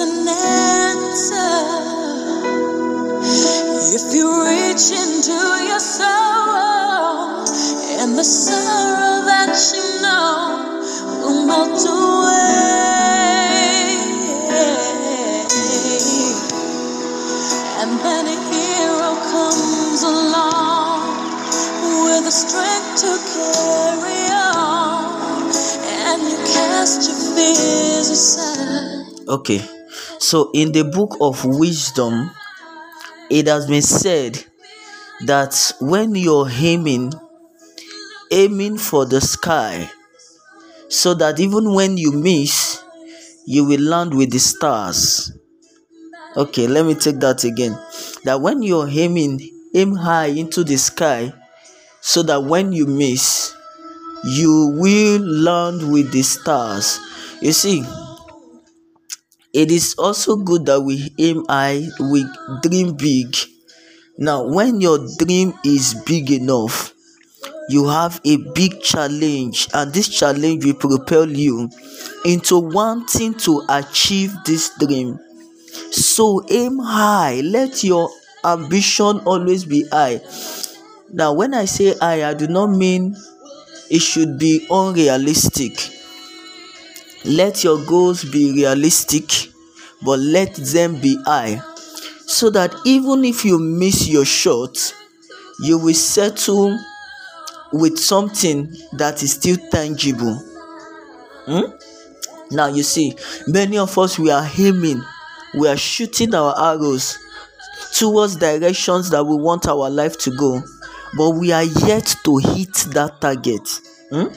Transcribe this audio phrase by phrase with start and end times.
[0.00, 1.52] answer.
[3.94, 7.44] If you reach into your soul,
[8.00, 10.80] and the sorrow that you know
[11.22, 12.38] will melt away,
[17.80, 21.00] and then a hero comes along
[22.04, 25.52] with the strength to carry on,
[26.08, 29.28] and you cast your fears aside.
[29.28, 29.60] Okay,
[30.32, 32.30] so in the book of wisdom,
[33.28, 34.42] it has been said
[35.26, 37.12] that when you're aiming,
[38.30, 39.90] aiming for the sky,
[40.88, 42.82] so that even when you miss,
[43.44, 45.36] you will land with the stars.
[46.34, 47.78] Okay, let me take that again.
[48.24, 49.38] That when you're aiming,
[49.74, 51.30] aim high into the sky,
[52.00, 53.54] so that when you miss,
[54.24, 56.98] you will land with the stars.
[57.42, 57.84] You see,
[59.52, 62.24] it is also good that we aim high, we
[62.62, 63.36] dream big.
[64.18, 66.94] Now, when your dream is big enough,
[67.68, 71.70] you have a big challenge, and this challenge will propel you
[72.24, 75.18] into wanting to achieve this dream.
[75.90, 78.10] So, aim high, let your
[78.44, 80.20] ambition always be high.
[81.12, 83.16] Now, when I say high, I do not mean
[83.90, 85.78] it should be unrealistic.
[87.24, 89.52] Let your goals be realistic,
[90.04, 91.62] but let them be high
[92.26, 94.94] so that even if you miss your shot,
[95.60, 96.78] you will settle
[97.72, 100.34] with something that is still tangible.
[101.46, 101.72] Hmm?
[102.50, 103.16] Now, you see,
[103.46, 105.02] many of us we are aiming,
[105.54, 107.18] we are shooting our arrows
[107.94, 110.62] towards directions that we want our life to go,
[111.16, 113.68] but we are yet to hit that target.
[114.10, 114.28] Hmm?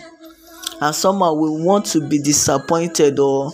[0.86, 3.52] And somehow we want to be disappointed or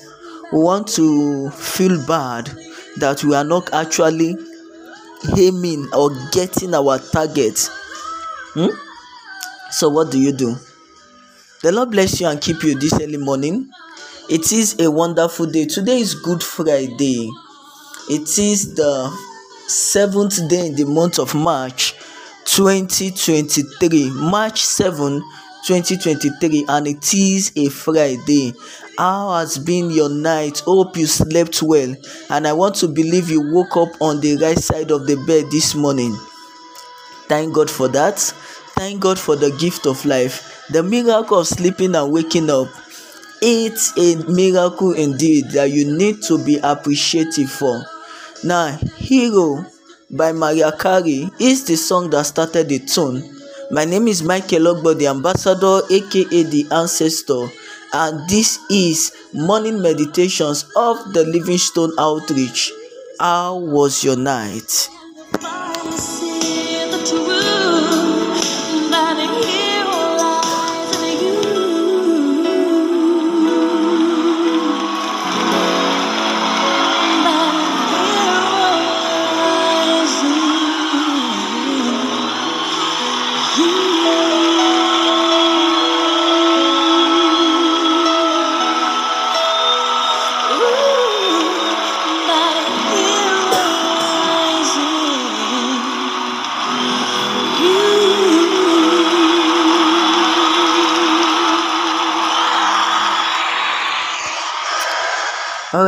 [0.51, 2.51] we want to feel bad
[2.97, 4.35] that we are not actually
[5.37, 7.69] aiming or getting our target.
[8.53, 8.67] Hmm?
[9.69, 10.57] So, what do you do?
[11.61, 13.69] The Lord bless you and keep you this early morning.
[14.29, 15.67] It is a wonderful day.
[15.67, 17.29] Today is Good Friday.
[18.09, 19.09] It is the
[19.69, 21.93] seventh day in the month of March
[22.43, 24.09] 2023.
[24.09, 25.23] March 7,
[25.65, 28.53] 2023, and it is a Friday.
[28.97, 30.59] How has been your night?
[30.59, 31.95] Hope you slept well,
[32.29, 35.51] and I want to believe you woke up on the right side of the bed
[35.51, 36.15] this morning.
[37.27, 38.19] Thank God for that.
[38.19, 40.65] Thank God for the gift of life.
[40.69, 42.67] The miracle of sleeping and waking up.
[43.41, 47.83] It's a miracle indeed that you need to be appreciative for.
[48.43, 49.65] Now, Hero
[50.09, 53.40] by Mariah Carey is the song that started the tune.
[53.71, 57.47] My name is Michael Ogbo, the ambassador, aka the ancestor,
[57.93, 62.73] and this is morning meditations of the Livingstone Outreach.
[63.17, 64.89] How was your night?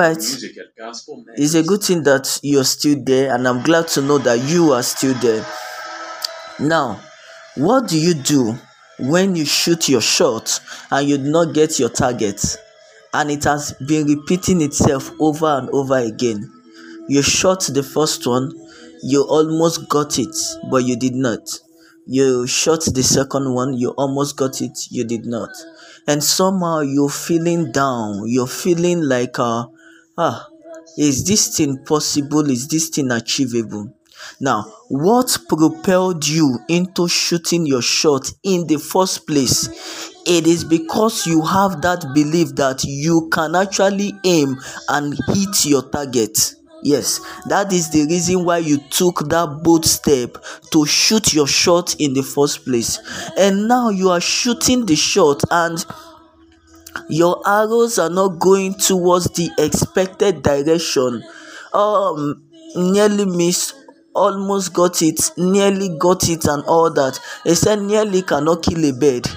[0.10, 0.18] Right.
[1.38, 4.72] It's a good thing that you're still there, and I'm glad to know that you
[4.74, 5.46] are still there.
[6.60, 7.00] Now,
[7.56, 8.56] what do you do
[9.00, 10.60] when you shoot your shot
[10.92, 12.58] and you do not get your target?
[13.14, 16.52] And it has been repeating itself over and over again.
[17.08, 18.52] You shot the first one,
[19.04, 20.36] you almost got it,
[20.72, 21.42] but you did not.
[22.06, 25.50] You shot the second one, you almost got it, you did not.
[26.08, 29.68] And somehow you're feeling down, you're feeling like, uh,
[30.18, 30.48] ah,
[30.98, 32.50] is this thing possible?
[32.50, 33.94] Is this thing achievable?
[34.40, 40.12] Now, what propelled you into shooting your shot in the first place?
[40.26, 44.56] It is because you have that belief that you can actually aim
[44.90, 46.56] and hit your target.
[46.84, 50.38] Yes, that is the reason why you took that bold step
[50.72, 53.00] to shoot your shot in the first place.
[53.38, 55.84] And now you are shooting the shot and
[57.10, 61.24] your arrows are not going towards the expected direction.
[61.74, 62.44] Um
[62.76, 63.76] nearly missed
[64.16, 67.20] almost got it nearly got it and all that.
[67.46, 69.28] They said nearly cannot kill a bird.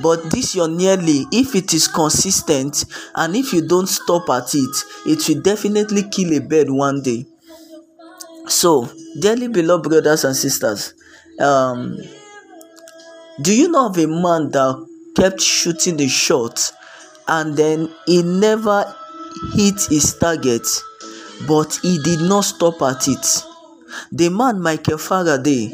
[0.00, 2.84] But this your nearly if it is consistent
[3.14, 4.76] and if you don't stop at it
[5.06, 7.26] it will definitely kill a bird one day.
[8.48, 8.88] So
[9.20, 10.94] dearly beloved brothers and sisters
[11.40, 11.98] um
[13.40, 14.86] do you know of a man that
[15.16, 16.72] kept shooting the shot
[17.28, 18.84] and then he never
[19.54, 20.66] hit his target
[21.46, 23.42] but he did not stop at it
[24.12, 25.70] the man michael faraday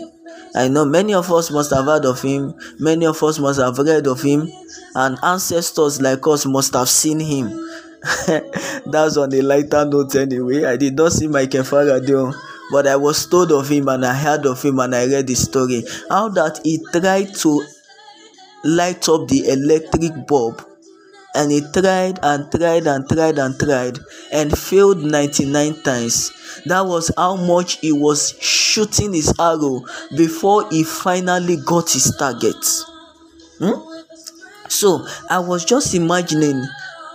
[0.55, 3.79] I know many of us must have heard of him, many of us must have
[3.79, 4.49] read of him,
[4.95, 7.49] and ancestors like us must have seen him.
[8.87, 10.65] That's on a lighter note, anyway.
[10.65, 12.35] I did not see Michael Faraday, oh,
[12.71, 15.35] but I was told of him and I heard of him and I read the
[15.35, 15.85] story.
[16.11, 17.65] How that he tried to
[18.65, 20.67] light up the electric bulb
[21.35, 23.99] and he tried and tried and tried and tried
[24.31, 26.33] and failed 99 times.
[26.67, 29.83] That was how much he was shooting his arrow
[30.17, 32.57] before he finally got his target.
[33.59, 33.81] Hmm?
[34.69, 36.65] So I was just imagining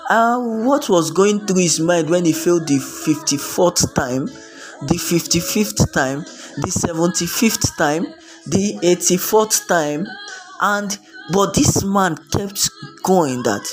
[0.10, 4.26] uh, what was going through his mind when he failed the 54th time,
[4.88, 6.20] the 55th time,
[6.58, 8.06] the 75th time,
[8.46, 10.08] the 84th time,
[10.62, 10.98] and
[11.32, 12.70] but this man kept
[13.04, 13.68] going that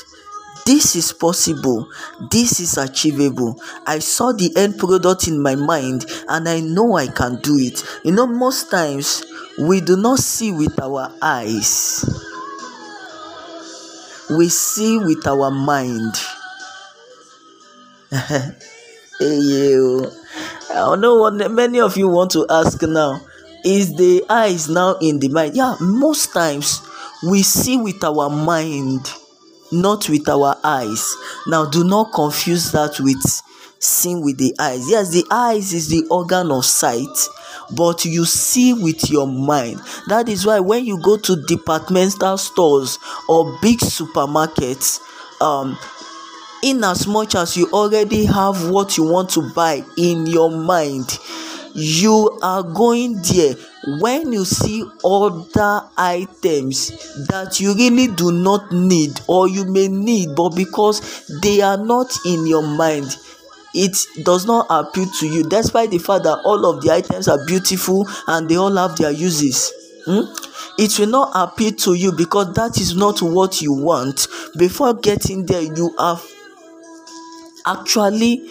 [0.64, 1.88] this is possible.
[2.30, 3.60] This is achievable.
[3.86, 7.84] I saw the end product in my mind and i know i can do it.
[8.04, 9.24] You know most times
[9.58, 12.04] we do not see with our eyes.
[14.30, 16.14] We see with our mind.
[19.20, 19.70] Hey
[20.74, 23.20] i know what many of you want to ask now.
[23.64, 25.54] Is the eyes now in the mind?
[25.54, 26.82] Yeah most times
[27.22, 29.08] we see with our mind
[29.74, 31.14] not with our eyes.
[31.46, 33.22] Now, do not confuse that with
[33.78, 34.88] seeing with the eyes.
[34.88, 37.28] Yes, the eyes is the organ of sight,
[37.76, 39.80] but you see with your mind.
[40.08, 42.98] That is why when you go to departmental stores
[43.28, 45.00] or big supermarkets,
[45.40, 45.78] um,
[46.62, 51.18] in as much as you already have what you want to buy in your mind,
[51.74, 53.54] you are going there
[53.98, 56.88] when you see other items
[57.26, 62.12] that you really do not need or you may need but because they are not
[62.24, 63.16] in your mind
[63.74, 67.44] it does not appeal to you despite the fact that all of the items are
[67.44, 69.72] beautiful and they all have their uses
[70.06, 70.20] hmm?
[70.78, 75.44] it will not appeal to you because that is not what you want before getting
[75.46, 76.24] there you have
[77.66, 78.48] actually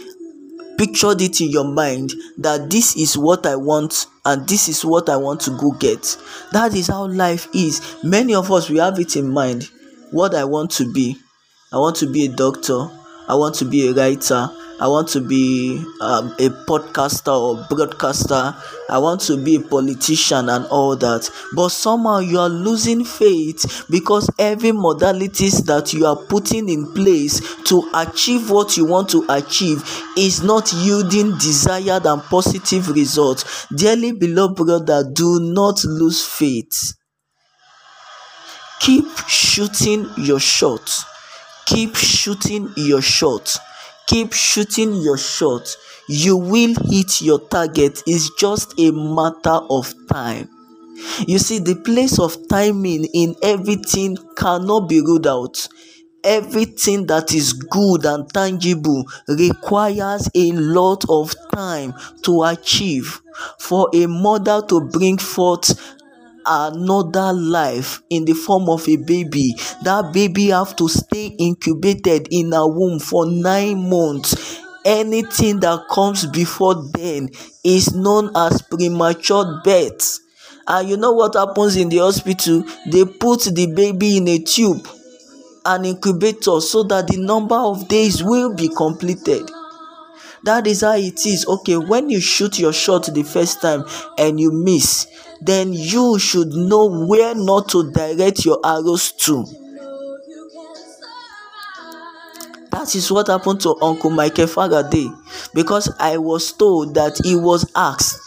[0.84, 5.08] pictured it in your mind that this is what I want and this is what
[5.08, 6.18] I want to go get.
[6.52, 7.80] That is how life is.
[8.04, 9.70] Many of us we have it in mind
[10.12, 11.16] what I want to be.
[11.72, 12.90] I want to be a doctor,
[13.30, 14.50] I want to be a writer,
[14.80, 18.56] I want to be um, a podcaster or broadcaster.
[18.90, 21.30] I want to be a politician and all that.
[21.56, 27.40] But somehow you are losing faith because every modalities that you are putting in place
[27.66, 29.84] to achieve what you want to achieve
[30.18, 33.68] is not yielding desired and positive results.
[33.68, 36.94] Dearly beloved brother, do not lose faith.
[38.82, 40.92] Keep shooting your shot.
[41.66, 43.58] Keep shooting your shot
[44.08, 45.76] keep shooting your shot
[46.08, 48.02] you will hit your target.
[48.06, 50.50] It's just a matter of time.
[51.28, 55.68] You see the place of timing in everything cannot be ruled out.
[56.24, 63.22] Everything that is good and tangible requires a lot of time to achieve.
[63.60, 65.98] For a mother to bring forth
[66.46, 69.56] another life in the form of a baby.
[69.84, 74.60] That baby have to stay incubated in a womb for nine months.
[74.86, 77.30] Anything that comes before then
[77.64, 80.20] is known as premature birth.
[80.68, 82.64] And you know what happens in the hospital?
[82.92, 84.88] They put the baby in a tube
[85.66, 89.50] an incubator so that the number of days will be completed
[90.44, 93.84] that is how it is okay when you shoot your shot the first time
[94.18, 95.08] and you miss
[95.46, 99.46] then you should know where not to direct your arrows to.
[102.72, 105.08] That is what happened to Uncle Michael Faraday
[105.54, 108.20] because I was told that he was asked,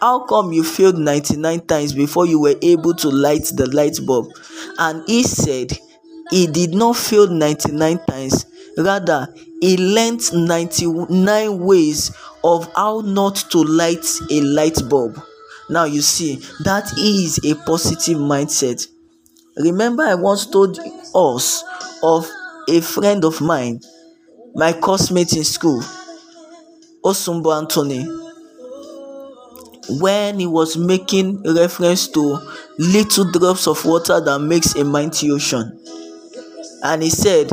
[0.00, 4.32] How come you failed 99 times before you were able to light the light bulb?
[4.78, 5.78] And he said
[6.30, 8.46] he did not fail 99 times,
[8.78, 12.10] rather, he learned 99 ways
[12.42, 15.20] of how not to light a light bulb.
[15.68, 18.86] Now you see, that is a positive mindset.
[19.56, 20.78] Remember, I once told
[21.14, 21.64] us
[22.02, 22.28] of
[22.68, 23.80] a friend of mine,
[24.54, 25.82] my classmate in school,
[27.04, 28.06] Osumbo Anthony.
[29.98, 32.38] when he was making reference to
[32.78, 35.78] little drops of water that makes a mighty ocean.
[36.82, 37.50] And he said,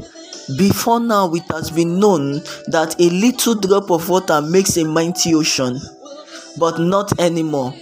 [0.56, 2.36] Before now, it has been known
[2.68, 5.78] that a little drop of water makes a mighty ocean,
[6.58, 7.74] but not anymore.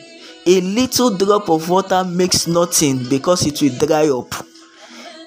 [0.48, 4.34] A little drop of water makes nothing because it will dry up.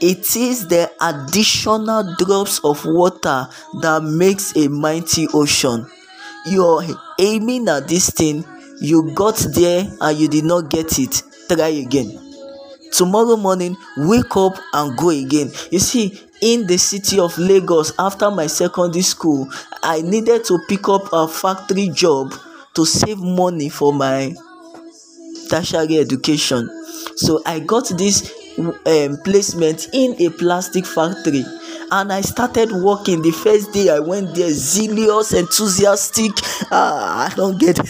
[0.01, 3.49] It is the additional drops of water
[3.83, 5.87] that makes a mighty ocean.
[6.47, 6.83] You're
[7.21, 8.45] aiming at this thing,
[8.81, 11.23] you got there and you did not get it.
[11.49, 12.19] Try again.
[12.93, 15.51] Tomorrow morning, wake up and go again.
[15.71, 19.49] You see, in the city of Lagos, after my secondary school,
[19.83, 22.35] I needed to pick up a factory job
[22.75, 24.35] to save money for my
[25.51, 26.69] tertiary education.
[27.17, 31.45] So I got this um, placement in a plastic factory
[31.91, 33.23] and I started working.
[33.23, 36.33] The first day I went there, zealous, enthusiastic.
[36.71, 37.79] Ah, I don't get.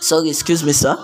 [0.00, 0.96] Sorry, excuse me, sir.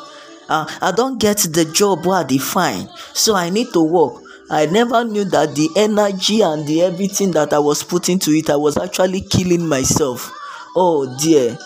[0.49, 4.23] Uh, I don't get the job where they find, so I need to work.
[4.50, 8.50] I never knew that the energy and the everything that I was putting to it,
[8.50, 10.30] I was actually killing myself.
[10.76, 11.56] Oh dear,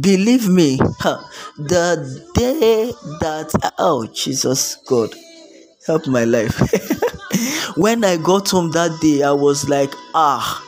[0.00, 0.76] believe me
[1.56, 5.14] the day that oh jesus god
[5.86, 6.60] help my life.
[7.76, 10.62] When i got home that day i was like ah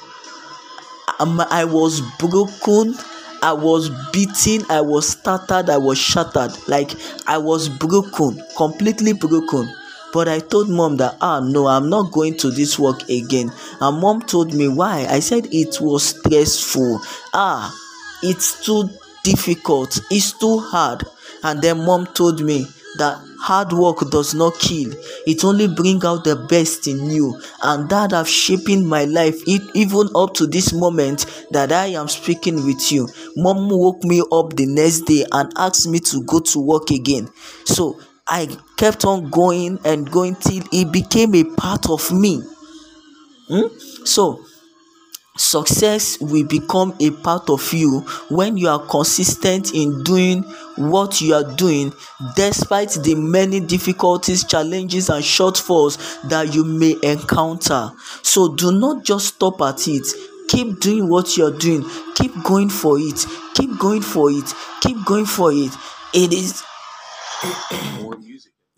[1.18, 2.94] I'm, I was broken
[3.42, 6.52] i was beaten i was started i was shattered.
[6.68, 6.92] Like
[7.26, 9.68] i was broken completely broken
[10.12, 13.50] but i told mom that ah no i'm not going to this work again.
[13.80, 15.06] And mom told me why.
[15.08, 17.00] I said it was stressful.
[17.32, 17.74] Ah
[18.22, 18.88] it's too
[19.24, 20.00] difficult.
[20.10, 21.04] It's too hard.
[21.42, 22.66] And then mom told me
[22.98, 24.92] that hard work does not kill.
[25.26, 27.40] It only bring out the best in you.
[27.62, 32.08] And that have shaping my life it, even up to this moment that i am
[32.08, 33.08] speaking with you.
[33.36, 37.30] Mom woke me up the next day and asked me to go to work again.
[37.64, 37.98] So
[38.30, 38.46] i
[38.76, 42.42] kept on going and going till it became a part of me
[43.48, 43.66] hmm?
[44.04, 44.40] so
[45.40, 50.42] Success will become a part of you when you are consistent in doing
[50.76, 51.94] what you are doing
[52.36, 55.96] despite the many difficulties, challenges, and shortfalls
[56.28, 57.90] that you may encounter.
[58.22, 60.06] So do not just stop at it.
[60.48, 61.88] Keep doing what you're doing.
[62.16, 63.24] Keep going for it.
[63.54, 64.52] Keep going for it.
[64.82, 65.72] Keep going for it.
[66.12, 66.62] It is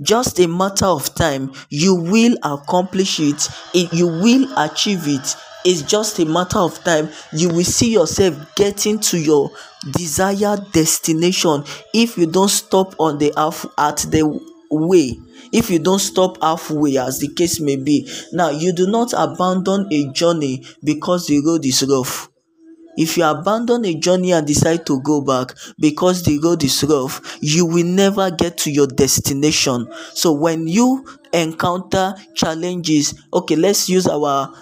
[0.03, 1.53] just a matter of time.
[1.71, 3.49] You will accomplish it.
[3.73, 5.37] you will achieve it.
[5.65, 7.09] It's just a matter of time.
[7.33, 9.51] You will see yourself getting to your
[9.93, 11.65] desired destination.
[11.95, 14.41] If you don't stop on the half at the
[14.71, 15.19] way
[15.53, 18.09] if you don't stop halfway as the case may be.
[18.33, 22.32] Now you do not abandon a journey because the road is rough
[22.97, 27.39] if you abandon a journey and decide to go back because the road is rough
[27.41, 29.87] you will never get to your destination.
[30.15, 34.53] So when you encounter challenges okay let's use our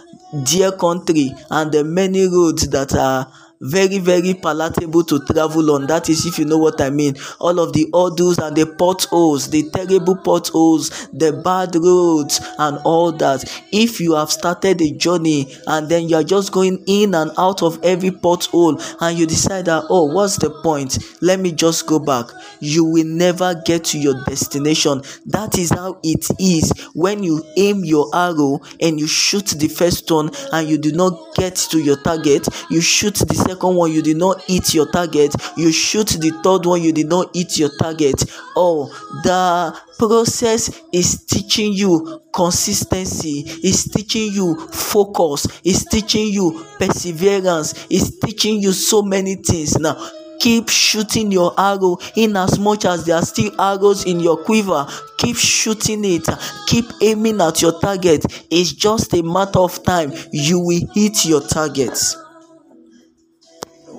[0.45, 3.27] dear country and the many roads that are
[3.61, 5.87] very very palatable to travel on.
[5.87, 7.17] That is if you know what i mean.
[7.39, 13.13] All of the hurdles and the potholes the terrible potholes the bad roads and all
[13.13, 13.45] that.
[13.73, 17.63] If you have started a journey and then you are just going in and out
[17.63, 20.99] of every pothole and you decide that oh what's the point?
[21.21, 22.27] Let me just go back.
[22.61, 25.03] You will never get to your destination.
[25.27, 26.73] That is how it is.
[26.95, 31.35] When you aim your arrow and you shoot the first one and you do not
[31.37, 35.35] get to your target you shoot the second one you did not hit your target.
[35.57, 38.23] You shoot the third one you did not hit your target.
[38.57, 38.89] Oh
[39.25, 48.19] the process is teaching you consistency is teaching you focus is teaching you perseverance is
[48.21, 49.79] teaching you so many things.
[49.79, 49.97] Now
[50.39, 54.87] keep shooting your arrow in as much as there are still arrows in your quiver.
[55.19, 56.27] Keep shooting it.
[56.67, 58.25] Keep aiming at your target.
[58.51, 62.17] It's just a matter of time you will hit your targets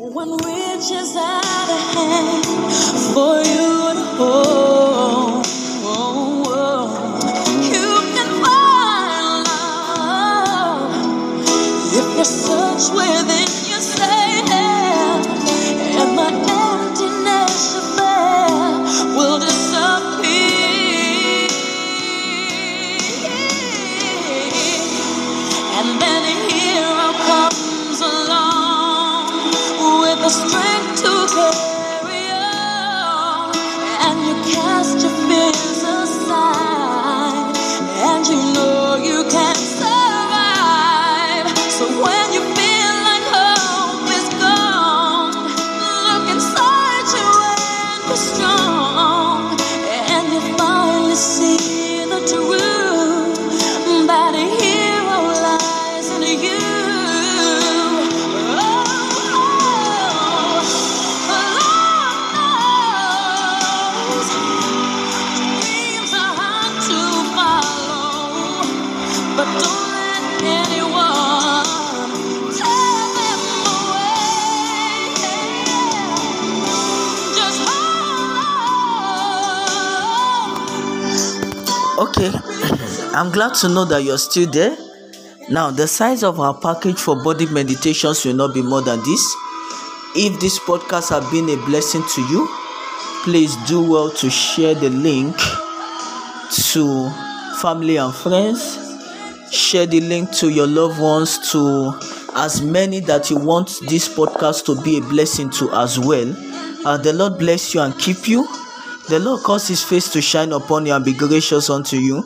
[0.10, 2.46] when riches out of hand
[3.14, 5.46] for you to hold.
[5.86, 6.90] Oh, oh.
[7.62, 10.94] You can find love
[11.94, 13.21] if you search within
[83.32, 84.76] Glad to know that you're still there.
[85.50, 89.36] Now, the size of our package for body meditations will not be more than this.
[90.16, 92.50] If this podcast has been a blessing to you,
[93.24, 95.38] please do well to share the link
[96.74, 97.10] to
[97.62, 98.78] family and friends.
[99.50, 101.94] Share the link to your loved ones, to
[102.36, 106.34] as many that you want this podcast to be a blessing to as well.
[106.86, 108.46] Uh, the Lord bless you and keep you.
[109.08, 112.24] The Lord cause his face to shine upon you and be gracious unto you.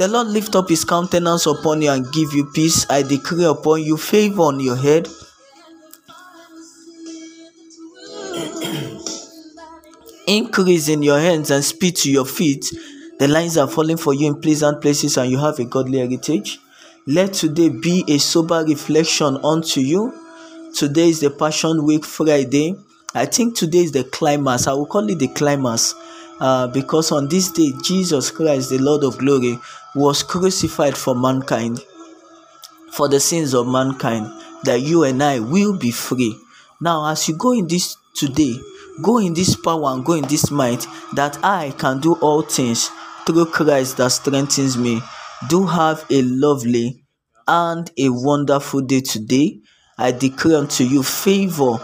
[0.00, 2.86] The Lord lift up his countenance upon you and give you peace.
[2.88, 5.06] I decree upon you favor on your head.
[10.26, 12.72] Increase in your hands and speed to your feet.
[13.18, 16.58] The lines are falling for you in pleasant places and you have a godly heritage.
[17.06, 20.14] Let today be a sober reflection unto you.
[20.74, 22.74] Today is the Passion Week Friday.
[23.14, 24.66] I think today is the climax.
[24.66, 25.94] I will call it the climax
[26.40, 29.58] uh, because on this day, Jesus Christ, the Lord of glory,
[29.94, 31.84] was crucified for mankind,
[32.92, 34.26] for the sins of mankind,
[34.64, 36.36] that you and I will be free.
[36.80, 38.56] Now, as you go in this today,
[39.02, 42.90] go in this power and go in this might, that I can do all things
[43.26, 45.00] through Christ that strengthens me.
[45.48, 47.04] Do have a lovely
[47.46, 49.60] and a wonderful day today.
[49.98, 51.78] I declare unto you favor,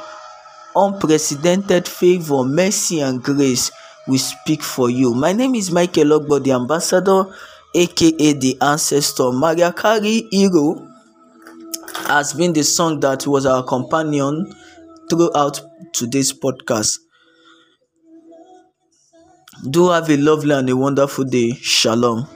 [0.74, 3.70] unprecedented favor, mercy, and grace
[4.06, 5.14] will speak for you.
[5.14, 7.24] My name is Michael Ogbo, the ambassador,
[7.74, 9.32] aka the ancestor.
[9.32, 10.86] Mariah Carey Hero
[12.06, 14.54] has been the song that was our companion
[15.10, 15.60] throughout
[15.92, 16.98] today's podcast.
[19.70, 21.52] Do have a lovely and a wonderful day.
[21.54, 22.26] Shalom.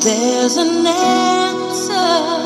[0.00, 2.37] There's an answer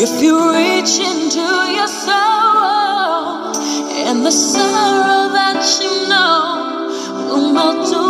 [0.00, 3.50] if you reach into your soul,
[4.06, 8.07] and the sorrow that you know will melt away.